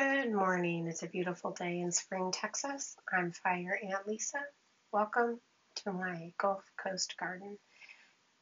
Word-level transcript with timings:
Good 0.00 0.32
morning. 0.32 0.86
It's 0.86 1.02
a 1.02 1.08
beautiful 1.08 1.50
day 1.50 1.80
in 1.80 1.92
Spring, 1.92 2.32
Texas. 2.32 2.96
I'm 3.12 3.32
Fire 3.32 3.78
Aunt 3.84 4.08
Lisa. 4.08 4.38
Welcome 4.92 5.38
to 5.84 5.92
my 5.92 6.32
Gulf 6.38 6.64
Coast 6.82 7.16
garden. 7.18 7.58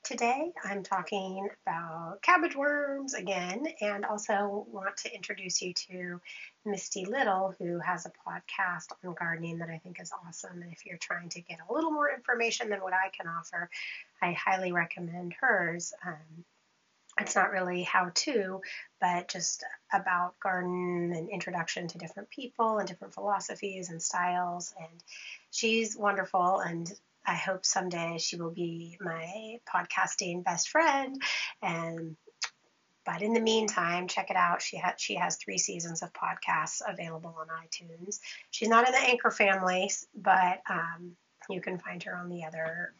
Today 0.04 0.52
I'm 0.64 0.84
talking 0.84 1.48
about 1.66 2.22
cabbage 2.22 2.54
worms 2.54 3.14
again 3.14 3.66
and 3.80 4.04
also 4.04 4.66
want 4.70 4.98
to 4.98 5.12
introduce 5.12 5.60
you 5.60 5.74
to 5.88 6.20
Misty 6.64 7.06
Little, 7.06 7.56
who 7.58 7.80
has 7.80 8.06
a 8.06 8.12
podcast 8.24 8.92
on 9.04 9.16
gardening 9.18 9.58
that 9.58 9.68
I 9.68 9.78
think 9.78 10.00
is 10.00 10.12
awesome. 10.28 10.62
And 10.62 10.72
if 10.72 10.86
you're 10.86 10.96
trying 10.96 11.30
to 11.30 11.40
get 11.40 11.58
a 11.68 11.72
little 11.72 11.90
more 11.90 12.08
information 12.08 12.70
than 12.70 12.82
what 12.82 12.92
I 12.92 13.10
can 13.16 13.26
offer, 13.26 13.68
I 14.22 14.30
highly 14.30 14.70
recommend 14.70 15.34
hers. 15.40 15.92
Um, 16.06 16.44
it's 17.20 17.34
not 17.34 17.50
really 17.50 17.82
how 17.82 18.10
to, 18.14 18.60
but 19.00 19.28
just 19.28 19.64
about 19.92 20.38
garden 20.40 21.12
and 21.14 21.28
introduction 21.30 21.88
to 21.88 21.98
different 21.98 22.30
people 22.30 22.78
and 22.78 22.88
different 22.88 23.14
philosophies 23.14 23.90
and 23.90 24.02
styles. 24.02 24.74
And 24.78 25.02
she's 25.50 25.96
wonderful. 25.96 26.60
And 26.60 26.90
I 27.26 27.34
hope 27.34 27.64
someday 27.64 28.18
she 28.18 28.36
will 28.36 28.50
be 28.50 28.96
my 29.00 29.58
podcasting 29.72 30.44
best 30.44 30.68
friend. 30.68 31.20
And 31.62 32.16
but 33.04 33.22
in 33.22 33.32
the 33.32 33.40
meantime, 33.40 34.06
check 34.06 34.30
it 34.30 34.36
out. 34.36 34.60
She 34.60 34.76
has 34.76 34.94
she 34.98 35.14
has 35.14 35.36
three 35.36 35.56
seasons 35.56 36.02
of 36.02 36.12
podcasts 36.12 36.82
available 36.86 37.34
on 37.40 37.46
iTunes. 37.48 38.20
She's 38.50 38.68
not 38.68 38.86
in 38.86 38.92
the 38.92 39.00
Anchor 39.00 39.30
family, 39.30 39.90
but 40.14 40.60
um, 40.68 41.16
you 41.48 41.62
can 41.62 41.78
find 41.78 42.02
her 42.02 42.14
on 42.14 42.28
the 42.28 42.44
other 42.44 42.92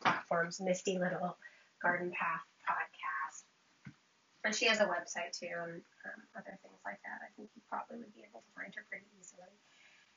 platforms. 0.00 0.60
Misty 0.60 0.98
Little 0.98 1.36
Garden 1.80 2.10
Path 2.10 2.40
and 4.44 4.54
she 4.54 4.66
has 4.66 4.80
a 4.80 4.86
website 4.86 5.38
too 5.38 5.54
and 5.64 5.82
um, 6.06 6.20
other 6.36 6.58
things 6.62 6.80
like 6.84 6.98
that. 7.06 7.22
I 7.22 7.30
think 7.36 7.50
you 7.54 7.62
probably 7.68 7.98
would 7.98 8.14
be 8.14 8.26
able 8.28 8.40
to 8.40 8.52
find 8.54 8.74
her 8.74 8.84
pretty 8.90 9.06
easily. 9.18 9.54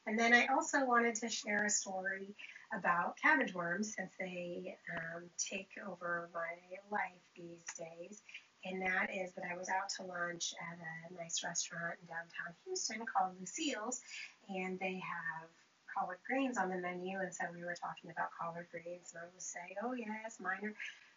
And 0.08 0.18
then 0.18 0.34
I 0.34 0.46
also 0.54 0.86
wanted 0.86 1.16
to 1.16 1.30
share 1.30 1.66
a 1.66 1.70
story 1.70 2.36
about 2.74 3.18
cabbage 3.22 3.54
worms 3.54 3.96
since 3.96 4.12
they 4.20 4.78
um, 4.94 5.24
take 5.38 5.70
over 5.88 6.30
my 6.34 6.54
life 6.92 7.26
these 7.36 7.66
days. 7.78 8.22
And 8.66 8.82
that 8.82 9.10
is 9.14 9.34
that 9.34 9.46
I 9.52 9.58
was 9.58 9.70
out 9.70 9.90
to 9.98 10.04
lunch 10.04 10.54
at 10.58 10.78
a 10.78 11.22
nice 11.22 11.44
restaurant 11.44 11.98
in 12.02 12.08
downtown 12.08 12.54
Houston 12.66 13.06
called 13.06 13.38
Lucille's, 13.40 14.02
and 14.50 14.80
they 14.80 15.02
have 15.02 15.50
collard 15.94 16.18
greens 16.26 16.58
on 16.58 16.70
the 16.70 16.78
menu. 16.78 17.20
And 17.20 17.34
so 17.34 17.46
we 17.54 17.64
were 17.64 17.78
talking 17.78 18.10
about 18.10 18.34
collard 18.34 18.68
greens, 18.72 19.14
and 19.14 19.22
I 19.22 19.30
was 19.34 19.46
saying, 19.46 19.78
oh, 19.84 19.94
yes, 19.94 20.38
mine 20.42 20.66
are 20.66 20.74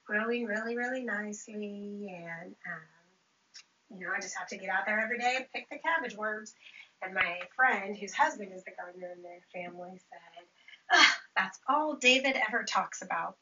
growing 0.09 0.47
really, 0.47 0.77
really 0.77 1.05
nicely. 1.05 2.09
And 2.09 2.55
um, 2.67 3.99
you 3.99 4.07
know, 4.07 4.13
I 4.17 4.21
just 4.21 4.37
have 4.37 4.49
to 4.49 4.57
get 4.57 4.71
out 4.71 4.87
there 4.87 4.99
every 4.99 5.19
day 5.19 5.35
and 5.37 5.47
pick 5.55 5.69
the 5.71 5.79
cabbage 5.79 6.17
worms. 6.17 6.55
And 7.03 7.15
my 7.15 7.39
friend, 7.55 7.97
whose 7.97 8.13
husband 8.13 8.51
is 8.55 8.65
the 8.65 8.73
gardener 8.77 9.13
in 9.15 9.23
their 9.23 9.45
family, 9.55 10.01
said, 10.11 10.99
That's 11.37 11.61
all 11.69 11.97
David 11.97 12.37
ever 12.49 12.65
talks 12.65 13.03
about. 13.03 13.37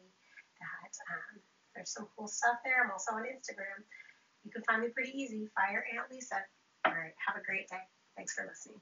that 0.63 0.95
um, 1.11 1.43
there's 1.75 1.93
some 1.93 2.09
cool 2.16 2.28
stuff 2.28 2.59
there. 2.65 2.84
I'm 2.84 2.91
also 2.91 3.12
on 3.12 3.22
Instagram. 3.22 3.83
You 4.44 4.50
can 4.50 4.62
find 4.65 4.83
me 4.83 4.88
pretty 4.88 5.16
easy, 5.16 5.49
Fire 5.55 5.84
Aunt 5.94 6.10
Lisa. 6.10 6.43
All 6.84 6.93
right, 6.93 7.15
have 7.27 7.37
a 7.41 7.44
great 7.44 7.69
day. 7.69 7.84
Thanks 8.16 8.34
for 8.34 8.44
listening. 8.47 8.81